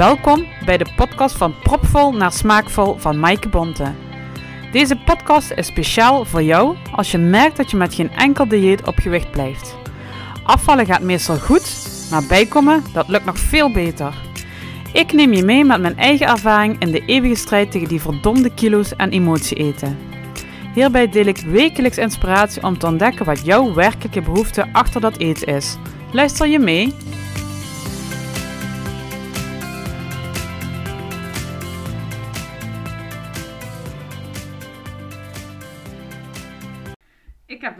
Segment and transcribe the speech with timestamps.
[0.00, 3.92] Welkom bij de podcast van Propvol naar Smaakvol van Maaike Bonte.
[4.72, 8.86] Deze podcast is speciaal voor jou als je merkt dat je met geen enkel dieet
[8.86, 9.76] op gewicht blijft.
[10.44, 14.14] Afvallen gaat meestal goed, maar bijkomen, dat lukt nog veel beter.
[14.92, 18.54] Ik neem je mee met mijn eigen ervaring in de eeuwige strijd tegen die verdomde
[18.54, 19.98] kilo's en emotie eten.
[20.74, 25.46] Hierbij deel ik wekelijks inspiratie om te ontdekken wat jouw werkelijke behoefte achter dat eten
[25.46, 25.76] is.
[26.12, 26.94] Luister je mee?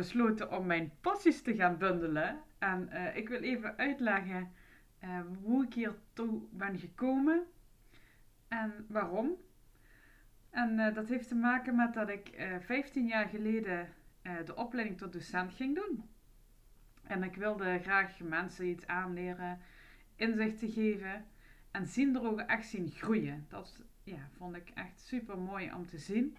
[0.00, 2.40] Besloten om mijn passies te gaan bundelen.
[2.58, 4.52] En uh, ik wil even uitleggen
[5.04, 7.42] uh, hoe ik hier toe ben gekomen
[8.48, 9.36] en waarom.
[10.50, 13.88] En uh, dat heeft te maken met dat ik 15 jaar geleden
[14.44, 16.08] de opleiding tot docent ging doen.
[17.02, 19.58] En ik wilde graag mensen iets aanleren,
[20.16, 21.26] inzichten geven
[21.70, 23.46] en zien er echt zien groeien.
[23.48, 26.36] Dat ja, vond ik echt super mooi om te zien.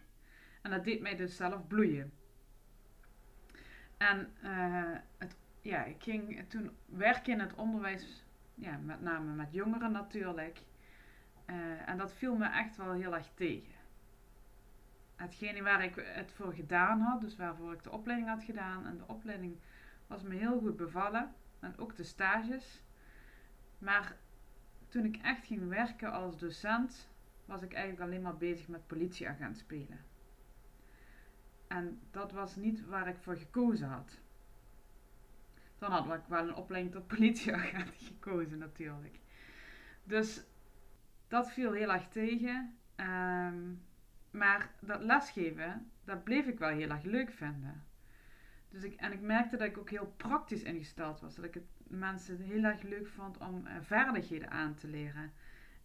[0.62, 2.12] En dat deed mij dus zelf bloeien.
[4.02, 8.24] En uh, het, ja, ik ging toen werken in het onderwijs,
[8.56, 10.62] ja, met name met jongeren natuurlijk.
[11.46, 13.74] Uh, en dat viel me echt wel heel erg tegen.
[15.16, 18.98] Hetgene waar ik het voor gedaan had, dus waarvoor ik de opleiding had gedaan, en
[18.98, 19.58] de opleiding
[20.08, 21.34] was me heel goed bevallen.
[21.60, 22.82] En ook de stages.
[23.78, 24.16] Maar
[24.88, 27.10] toen ik echt ging werken als docent,
[27.46, 30.11] was ik eigenlijk alleen maar bezig met politieagent spelen.
[31.72, 34.20] En dat was niet waar ik voor gekozen had.
[35.78, 39.20] Dan had ik wel een opleiding tot politieagent gekozen natuurlijk.
[40.04, 40.44] Dus
[41.28, 42.78] dat viel heel erg tegen.
[42.96, 43.82] Um,
[44.32, 47.84] maar dat lesgeven, dat bleef ik wel heel erg leuk vinden.
[48.70, 51.36] Dus ik, en ik merkte dat ik ook heel praktisch ingesteld was.
[51.36, 55.32] Dat ik het mensen heel erg leuk vond om uh, vaardigheden aan te leren.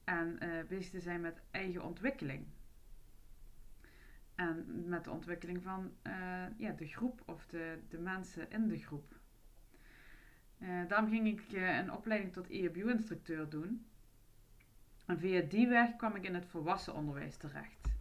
[0.05, 2.47] En uh, bezig te zijn met eigen ontwikkeling.
[4.37, 6.13] En met de ontwikkeling van uh,
[6.57, 9.19] ja, de groep of de, de mensen in de groep.
[10.89, 13.87] daarom ging ik een opleiding tot EHBU-instructeur doen.
[15.07, 17.95] En via die weg kwam ik in het volwassen onderwijs terecht.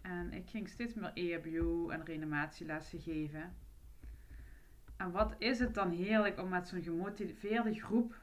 [0.00, 3.54] En ik ging steeds meer EHBU en reanimatielessen geven.
[4.96, 8.16] En wat is het dan heerlijk om met zo'n gemotiveerde groep,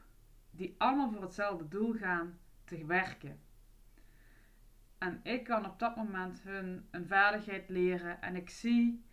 [0.50, 3.38] die allemaal voor hetzelfde doel gaan, te werken.
[5.00, 9.04] En ik kan op dat moment hun een vaardigheid leren en ik zie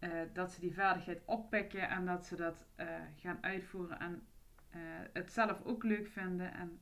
[0.00, 4.26] uh, dat ze die vaardigheid oppikken en dat ze dat uh, gaan uitvoeren en
[4.76, 4.80] uh,
[5.12, 6.80] het zelf ook leuk vinden en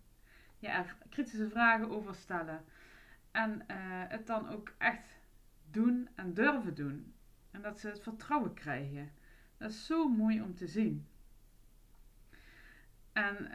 [0.59, 2.65] ja, kritische vragen over stellen.
[3.31, 3.65] En
[4.09, 5.19] het dan ook echt
[5.71, 7.15] doen en durven doen.
[7.51, 9.13] En dat ze het vertrouwen krijgen.
[9.57, 11.09] Dat is zo mooi om te zien.
[13.13, 13.51] En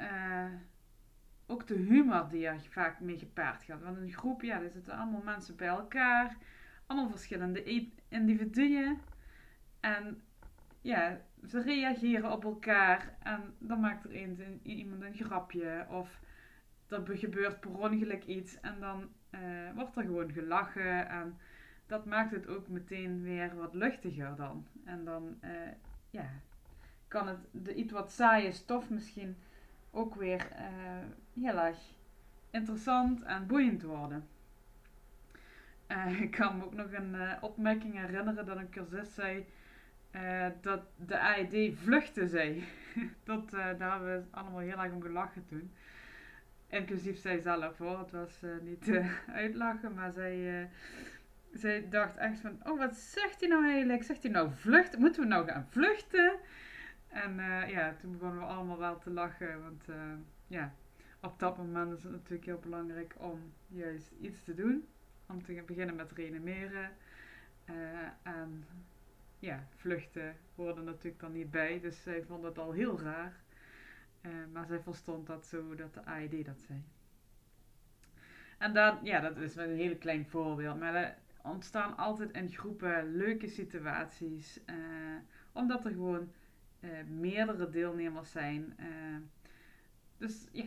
[1.51, 3.81] ook de humor die er vaak mee gepaard gaat.
[3.81, 6.37] Want in een groep, ja, er zitten allemaal mensen bij elkaar.
[6.85, 8.97] Allemaal verschillende individuen.
[9.79, 10.21] En
[10.81, 13.17] ja, ze reageren op elkaar.
[13.19, 14.11] En dan maakt er
[14.63, 15.85] iemand een grapje.
[15.89, 16.19] Of
[16.87, 18.59] er gebeurt per ongeluk iets.
[18.59, 19.39] En dan uh,
[19.75, 21.09] wordt er gewoon gelachen.
[21.09, 21.37] En
[21.85, 24.67] dat maakt het ook meteen weer wat luchtiger dan.
[24.83, 25.49] En dan uh,
[26.09, 26.29] ja,
[27.07, 29.37] kan het de iets wat saaie stof misschien
[29.91, 31.77] ook weer uh, heel erg
[32.49, 34.27] interessant en boeiend worden.
[35.87, 39.45] Uh, ik kan me ook nog een uh, opmerking herinneren dat een cursist zei
[40.61, 42.63] dat de AED vluchten zei.
[43.23, 45.71] dat, daar hebben we allemaal heel erg om gelachen toen.
[46.67, 47.99] Inclusief zij zelf hoor.
[47.99, 48.91] Het was niet
[49.41, 50.69] uitlachen, maar zij
[51.53, 54.03] zij dacht echt van, oh wat zegt hij nou eigenlijk?
[54.03, 54.99] Zegt hij nou vluchten?
[54.99, 56.33] Moeten we nou gaan vluchten?
[57.11, 60.13] En uh, ja, toen begonnen we allemaal wel te lachen, want uh,
[60.47, 60.73] ja,
[61.19, 64.87] op dat moment is het natuurlijk heel belangrijk om juist iets te doen.
[65.27, 66.91] Om te beginnen met reanimeren.
[67.69, 67.75] Uh,
[68.23, 68.65] en
[69.39, 73.33] ja, vluchten hoorde natuurlijk dan niet bij, dus zij vond het al heel raar.
[74.51, 76.83] maar zij verstond dat zo dat de AED dat zei.
[78.57, 80.79] En dan, ja, dat is een heel klein voorbeeld.
[80.79, 84.59] Maar ontstaan altijd in groepen leuke situaties.
[85.51, 86.31] Omdat er gewoon
[86.81, 86.89] uh,
[87.19, 88.75] meerdere deelnemers zijn.
[88.79, 89.17] Uh,
[90.17, 90.65] dus ja,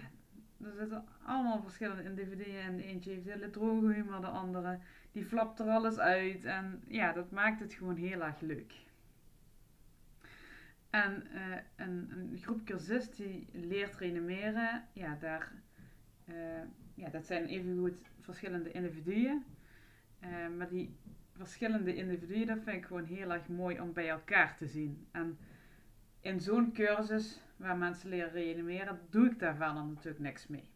[0.60, 2.60] er zitten allemaal verschillende individuen.
[2.60, 4.78] En de eentje heeft hele droge humor, de andere
[5.12, 6.44] die flapt er alles uit.
[6.44, 8.74] En ja, dat maakt het gewoon heel erg leuk.
[10.90, 11.26] En
[11.76, 15.52] een, een groep cursist die leert reanimeren, ja, daar,
[16.94, 19.44] ja, dat zijn evengoed verschillende individuen.
[20.56, 20.96] Maar die
[21.36, 25.06] verschillende individuen, dat vind ik gewoon heel erg mooi om bij elkaar te zien.
[25.10, 25.38] En
[26.24, 30.70] in zo'n cursus waar mensen leren reanimeren, doe ik daar verder natuurlijk niks mee.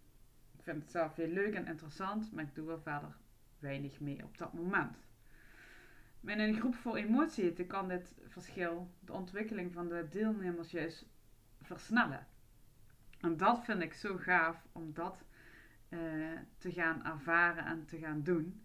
[0.56, 3.16] Ik vind het zelf heel leuk en interessant, maar ik doe er verder
[3.58, 4.96] weinig mee op dat moment.
[6.20, 11.06] Maar in een groep voor emotie kan dit verschil de ontwikkeling van de deelnemers juist
[11.62, 12.26] versnellen.
[13.20, 15.24] En dat vind ik zo gaaf om dat
[15.88, 15.98] uh,
[16.58, 18.64] te gaan ervaren en te gaan doen.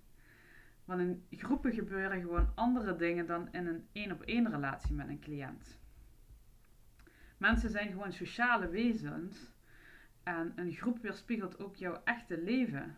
[0.86, 5.08] Want in groepen gebeuren gewoon andere dingen dan in een één op één relatie met
[5.08, 5.82] een cliënt.
[7.44, 9.51] Mensen zijn gewoon sociale wezens
[10.24, 12.98] en een groep weerspiegelt ook jouw echte leven.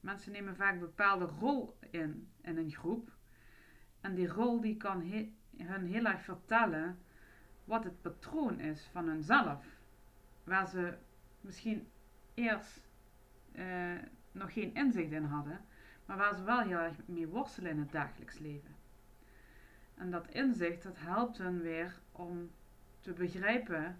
[0.00, 3.12] Mensen nemen vaak een bepaalde rol in in een groep.
[4.00, 5.00] En die rol die kan
[5.56, 6.98] hun heel erg vertellen
[7.64, 9.66] wat het patroon is van hunzelf.
[10.44, 10.96] Waar ze
[11.40, 11.88] misschien
[12.34, 12.88] eerst
[13.52, 13.92] uh,
[14.32, 15.60] nog geen inzicht in hadden,
[16.06, 18.74] maar waar ze wel heel erg mee worstelen in het dagelijks leven.
[19.94, 22.50] En dat inzicht, dat helpt hen weer om
[23.04, 23.98] te begrijpen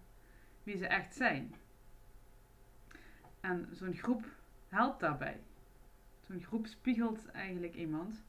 [0.62, 1.54] wie ze echt zijn.
[3.40, 4.26] En zo'n groep
[4.68, 5.40] helpt daarbij.
[6.20, 8.22] Zo'n groep spiegelt eigenlijk iemand,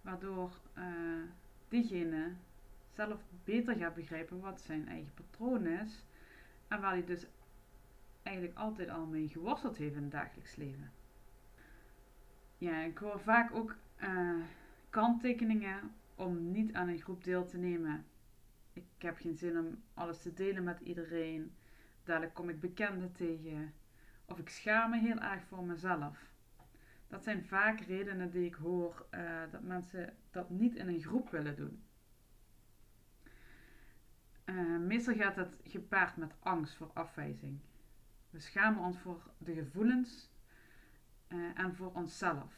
[0.00, 0.84] waardoor uh,
[1.68, 2.32] diegene
[2.94, 6.04] zelf beter gaat begrijpen wat zijn eigen patroon is
[6.68, 7.26] en waar hij dus
[8.22, 10.90] eigenlijk altijd al mee geworsteld heeft in het dagelijks leven.
[12.58, 14.42] Ja, ik hoor vaak ook uh,
[14.90, 18.04] kanttekeningen om niet aan een groep deel te nemen.
[18.96, 21.54] Ik heb geen zin om alles te delen met iedereen.
[22.04, 23.74] Dadelijk kom ik bekenden tegen.
[24.24, 26.18] Of ik schaam me heel erg voor mezelf.
[27.08, 31.30] Dat zijn vaak redenen die ik hoor uh, dat mensen dat niet in een groep
[31.30, 31.84] willen doen.
[34.44, 37.58] Uh, meestal gaat het gepaard met angst voor afwijzing.
[38.30, 40.30] We schamen ons voor de gevoelens
[41.28, 42.54] uh, en voor onszelf.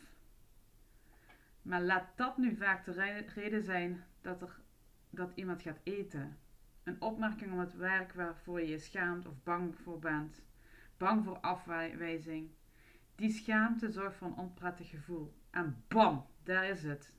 [1.62, 2.92] Maar laat dat nu vaak de
[3.34, 4.60] reden zijn dat, er,
[5.12, 6.38] dat iemand gaat eten.
[6.82, 10.42] Een opmerking om het werk waarvoor je je schaamt of bang voor bent.
[10.96, 12.50] Bang voor afwijzing.
[13.14, 15.34] Die schaamte zorgt voor een onprettig gevoel.
[15.50, 17.14] En bam, daar is het.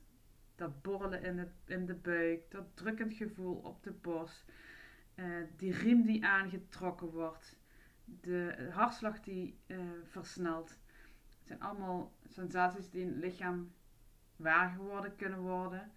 [0.54, 4.44] Dat borrelen in, het, in de buik, dat drukkend gevoel op de borst,
[5.14, 7.58] uh, die riem die aangetrokken wordt,
[8.04, 10.68] de hartslag die uh, versnelt.
[11.38, 13.72] Het zijn allemaal sensaties die in het lichaam
[14.36, 15.92] waar geworden kunnen worden.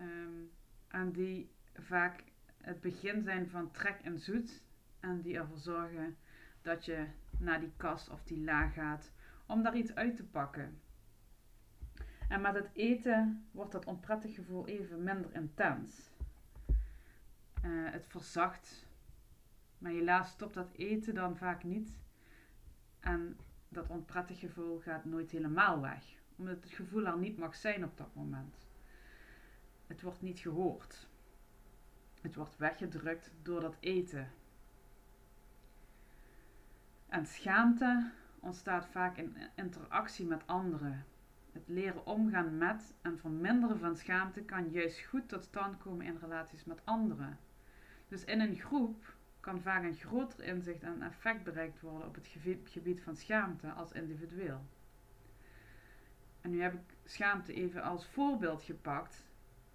[0.00, 0.50] Um,
[0.88, 2.24] en die vaak
[2.56, 4.62] het begin zijn van trek en zoet.
[5.00, 6.16] En die ervoor zorgen
[6.62, 7.06] dat je
[7.38, 9.12] naar die kast of die laag gaat
[9.46, 10.80] om daar iets uit te pakken.
[12.28, 16.10] En met het eten wordt dat onprettig gevoel even minder intens.
[17.64, 18.86] Uh, het verzacht.
[19.78, 21.98] Maar helaas stopt dat eten dan vaak niet.
[23.00, 23.36] En
[23.68, 26.04] dat onprettig gevoel gaat nooit helemaal weg.
[26.36, 28.65] Omdat het gevoel er niet mag zijn op dat moment.
[29.86, 31.08] Het wordt niet gehoord.
[32.20, 34.30] Het wordt weggedrukt door dat eten.
[37.08, 38.10] En schaamte
[38.40, 41.04] ontstaat vaak in interactie met anderen.
[41.52, 46.18] Het leren omgaan met en verminderen van schaamte kan juist goed tot stand komen in
[46.20, 47.38] relaties met anderen.
[48.08, 52.28] Dus in een groep kan vaak een groter inzicht en effect bereikt worden op het
[52.64, 54.64] gebied van schaamte als individueel.
[56.40, 59.25] En nu heb ik schaamte even als voorbeeld gepakt,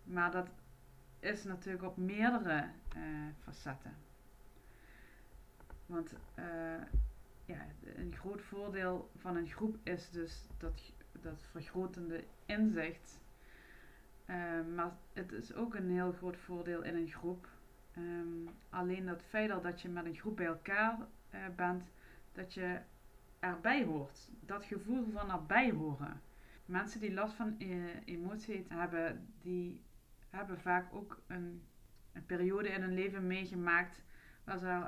[0.04, 0.48] maar dat
[1.20, 3.04] is natuurlijk op meerdere uh,
[3.44, 3.96] facetten.
[5.86, 6.46] Want uh,
[7.46, 13.20] ja, een groot voordeel van een groep is dus dat, dat vergrotende inzicht.
[14.26, 14.36] Uh,
[14.76, 17.48] maar het is ook een heel groot voordeel in een groep.
[17.98, 20.98] Um, alleen dat feit dat je met een groep bij elkaar
[21.56, 21.92] bent,
[22.32, 22.80] dat je
[23.40, 24.30] erbij hoort.
[24.46, 26.22] Dat gevoel van erbij horen.
[26.66, 27.58] Mensen die last van
[28.06, 29.82] emotie hebben, die
[30.32, 31.64] hebben vaak ook een,
[32.12, 34.04] een periode in hun leven meegemaakt
[34.44, 34.88] waar ze,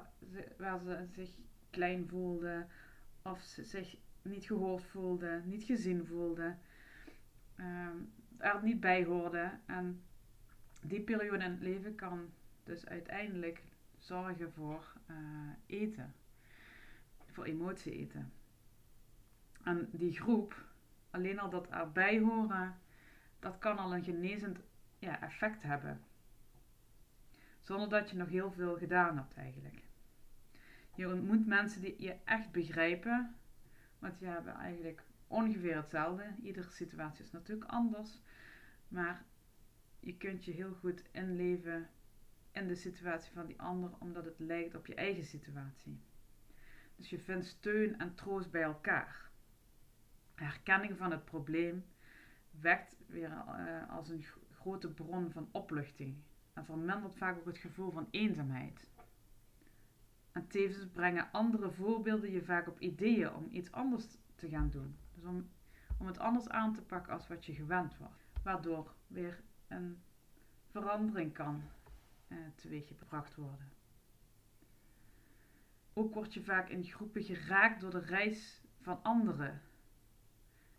[0.58, 1.30] waar ze zich
[1.70, 2.66] klein voelde
[3.22, 6.56] of zich niet gehoord voelde, niet gezien voelde,
[7.60, 9.52] um, er niet bij hoorde.
[9.66, 10.02] En
[10.82, 12.30] die periode in het leven kan
[12.64, 13.64] dus uiteindelijk
[13.98, 15.18] zorgen voor uh,
[15.66, 16.14] eten,
[17.26, 18.32] voor emotie eten.
[19.64, 20.66] En die groep,
[21.10, 22.78] alleen al dat erbij horen,
[23.40, 24.60] dat kan al een genezend
[25.04, 26.02] ja, effect hebben.
[27.60, 29.84] Zonder dat je nog heel veel gedaan hebt eigenlijk.
[30.96, 33.36] Je ontmoet mensen die je echt begrijpen.
[34.00, 36.36] Want die hebben eigenlijk ongeveer hetzelfde.
[36.42, 38.22] Iedere situatie is natuurlijk anders.
[38.88, 39.26] Maar
[40.00, 41.90] je kunt je heel goed inleven
[42.52, 46.02] in de situatie van die ander, omdat het lijkt op je eigen situatie.
[46.96, 49.30] Dus je vindt steun en troost bij elkaar.
[50.36, 51.86] Herkenning van het probleem
[52.60, 54.26] wekt weer uh, als een
[54.64, 56.16] grote bron van opluchting
[56.54, 58.92] en vermindert vaak ook het gevoel van eenzaamheid.
[60.32, 64.06] En tevens brengen andere voorbeelden je vaak op ideeën om iets anders
[64.36, 64.96] te gaan doen.
[65.14, 65.50] Dus om,
[65.98, 68.28] om het anders aan te pakken als wat je gewend was.
[68.44, 70.02] Waardoor weer een
[70.66, 71.64] verandering kan
[72.28, 73.72] uh, teweeggebracht worden.
[75.94, 79.62] Ook word je vaak in groepen geraakt door de reis van anderen.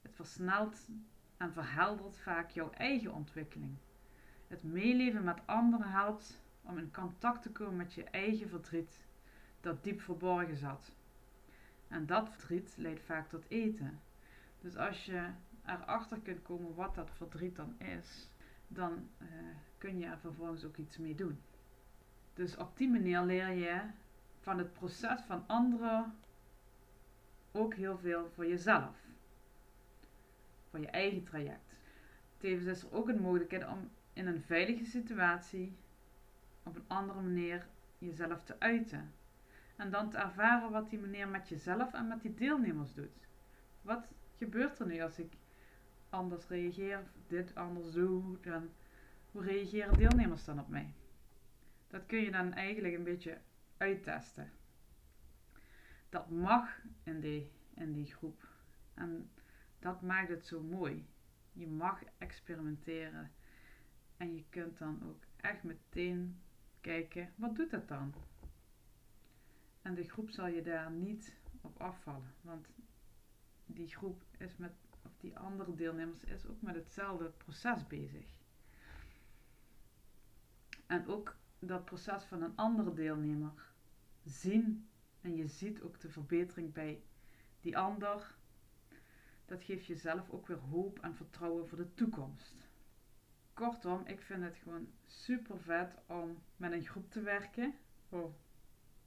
[0.02, 0.88] Het versnelt
[1.44, 3.76] en verheldert vaak jouw eigen ontwikkeling.
[4.48, 9.04] Het meeleven met anderen helpt om in contact te komen met je eigen verdriet
[9.60, 10.92] dat diep verborgen zat.
[11.88, 14.00] En dat verdriet leidt vaak tot eten.
[14.60, 15.28] Dus als je
[15.66, 18.28] erachter kunt komen wat dat verdriet dan is,
[18.68, 19.28] dan uh,
[19.78, 21.40] kun je er vervolgens ook iets mee doen.
[22.34, 23.80] Dus op die manier leer je
[24.40, 26.14] van het proces van anderen
[27.52, 29.03] ook heel veel voor jezelf.
[30.74, 31.76] Voor je eigen traject.
[32.36, 35.76] Tevens is er ook een mogelijkheid om in een veilige situatie
[36.62, 37.66] op een andere manier
[37.98, 39.12] jezelf te uiten.
[39.76, 43.28] En dan te ervaren wat die meneer met jezelf en met die deelnemers doet.
[43.82, 45.32] Wat gebeurt er nu als ik
[46.08, 48.70] anders reageer, dit anders doe, dan
[49.30, 50.94] hoe reageren deelnemers dan op mij?
[51.88, 53.38] Dat kun je dan eigenlijk een beetje
[53.76, 54.50] uittesten.
[56.08, 58.48] Dat mag in die, in die groep.
[58.94, 59.28] En
[59.84, 61.06] dat maakt het zo mooi.
[61.52, 63.32] Je mag experimenteren.
[64.16, 66.40] En je kunt dan ook echt meteen
[66.80, 68.14] kijken, wat doet dat dan?
[69.82, 72.34] En de groep zal je daar niet op afvallen.
[72.40, 72.66] Want
[73.66, 74.72] die groep is met,
[75.02, 78.26] of die andere deelnemers is ook met hetzelfde proces bezig.
[80.86, 83.72] En ook dat proces van een andere deelnemer
[84.24, 84.88] zien
[85.20, 87.02] en je ziet ook de verbetering bij
[87.60, 88.34] die ander.
[89.44, 92.68] Dat geeft jezelf ook weer hoop en vertrouwen voor de toekomst.
[93.52, 97.74] Kortom, ik vind het gewoon super vet om met een groep te werken.
[98.08, 98.34] Oh,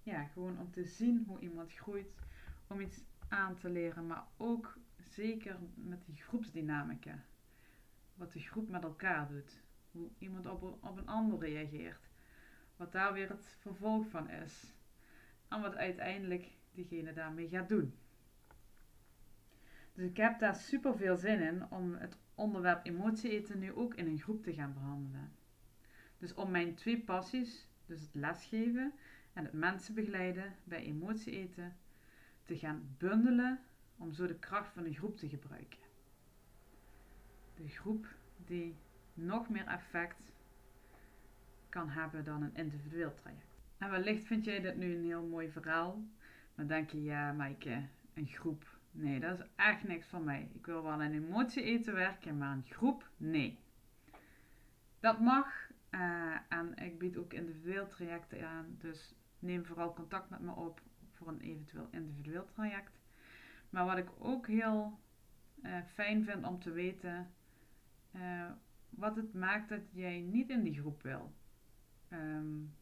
[0.04, 2.14] ja, gewoon om te zien hoe iemand groeit,
[2.68, 7.24] om iets aan te leren, maar ook zeker met die groepsdynamica.
[8.14, 9.62] Wat de groep met elkaar doet.
[9.92, 12.10] Hoe iemand op een, op een ander reageert.
[12.76, 14.74] Wat daar weer het vervolg van is.
[15.48, 17.94] En wat uiteindelijk diegene daarmee gaat doen.
[19.98, 23.94] Dus ik heb daar super veel zin in om het onderwerp emotie eten nu ook
[23.94, 25.32] in een groep te gaan behandelen.
[26.18, 28.94] Dus om mijn twee passies, dus het lesgeven
[29.34, 31.76] en het mensen begeleiden bij emotie eten,
[32.46, 33.60] te gaan bundelen
[33.98, 35.80] om zo de kracht van een groep te gebruiken.
[37.56, 38.08] De groep
[38.46, 38.76] die
[39.14, 40.32] nog meer effect
[41.70, 43.56] kan hebben dan een individueel traject.
[43.78, 46.04] En wellicht vind jij dit nu een heel mooi verhaal,
[46.56, 50.50] maar denk je, ja Maaike, een groep, nee dat is echt niks van mij.
[50.54, 53.60] Ik wil wel een emotie eten werken, maar een groep, nee.
[55.00, 60.40] Dat mag uh, en ik bied ook individueel trajecten aan, dus neem vooral contact met
[60.40, 63.00] me op voor een eventueel individueel traject.
[63.70, 65.00] Maar wat ik ook heel
[65.64, 67.32] uh, fijn vind om te weten,
[68.16, 68.52] uh,
[68.90, 71.34] wat het maakt dat jij niet in die groep wil.
[72.10, 72.74] Um,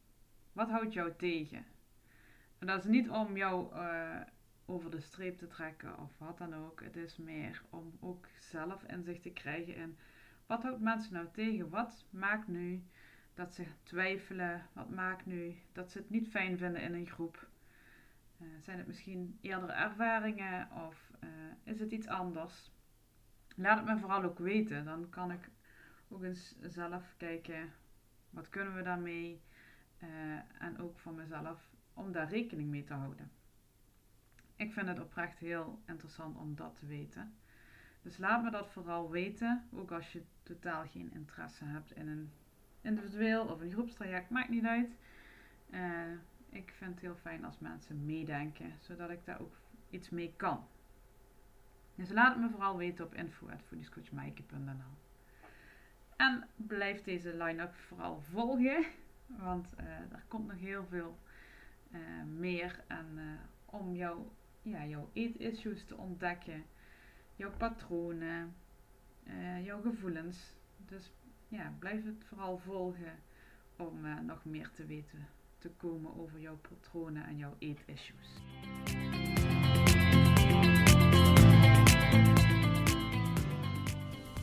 [0.52, 1.64] wat houdt jou tegen?
[2.58, 3.74] En dat is niet om jou
[4.66, 6.82] over de streep te trekken of wat dan ook.
[6.82, 9.96] Het is meer om ook zelf inzicht te krijgen in
[10.46, 11.70] wat houdt mensen nou tegen?
[11.70, 12.82] Wat maakt nu
[13.34, 14.66] dat ze twijfelen?
[14.72, 17.48] Wat maakt nu dat ze het niet fijn vinden in een groep?
[18.40, 21.30] Uh, zijn het misschien eerdere ervaringen of uh,
[21.62, 22.70] is het iets anders?
[23.56, 24.84] Laat het me vooral ook weten.
[24.84, 25.50] Dan kan ik
[26.08, 27.72] ook eens zelf kijken
[28.30, 29.40] wat kunnen we daarmee
[30.02, 30.08] uh,
[30.58, 33.30] en ook voor mezelf om daar rekening mee te houden.
[34.56, 37.34] Ik vind het oprecht heel interessant om dat te weten.
[38.02, 42.30] Dus laat me dat vooral weten, ook als je totaal geen interesse hebt in een
[42.80, 44.96] individueel of een groepstraject, maakt niet uit.
[45.70, 46.12] Uh,
[46.48, 49.56] ik vind het heel fijn als mensen meedenken, zodat ik daar ook
[49.90, 50.66] iets mee kan.
[51.94, 54.96] Dus laat het me vooral weten op info.voedingscoachmaaike.nl
[56.16, 58.84] En blijf deze line-up vooral volgen,
[59.26, 61.18] want uh, er komt nog heel veel
[61.90, 62.00] uh,
[62.38, 64.26] meer en, om jou,
[64.70, 66.64] ja, jouw eetissues te ontdekken,
[67.36, 68.54] jouw patronen,
[69.62, 70.54] jouw gevoelens.
[70.78, 71.12] Dus
[71.48, 73.12] ja, blijf het vooral volgen
[73.76, 75.26] om nog meer te weten
[75.58, 78.40] te komen over jouw patronen en jouw eetissues.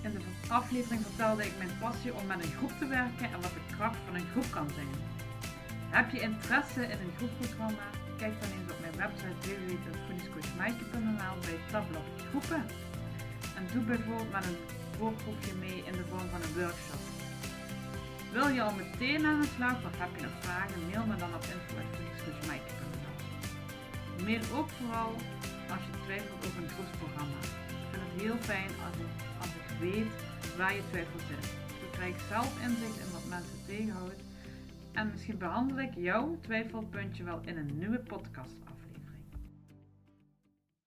[0.01, 3.53] In de aflevering vertelde ik mijn passie om met een groep te werken en wat
[3.53, 4.87] de kracht van een groep kan zijn.
[5.89, 7.89] Heb je interesse in een groepprogramma?
[8.17, 12.63] Kijk dan eens op website www.voedingscoachmaaike.nl bij het tabblad groepen.
[13.57, 14.59] En doe bijvoorbeeld met een
[14.97, 17.03] voorproefje mee in de vorm van een workshop.
[18.35, 20.79] Wil je al meteen aan de slag of heb je nog vragen?
[20.89, 23.17] Mail me dan op info.voedingscoachmaaike.nl
[24.25, 25.11] Mail ook vooral
[25.73, 27.39] als je twijfelt over een groepsprogramma.
[27.83, 30.13] Ik vind het heel fijn als ik, als ik weet
[30.59, 31.45] waar je twijfel zit.
[31.79, 34.21] Zo krijg ik zelf inzicht in wat mensen tegenhoudt.
[34.99, 38.62] En misschien behandel ik jouw twijfelpuntje wel in een nieuwe podcast